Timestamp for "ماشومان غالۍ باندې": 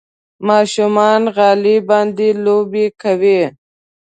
0.47-2.27